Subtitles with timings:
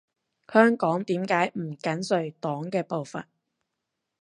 [0.51, 3.27] 香港點解唔緊隨黨嘅步伐？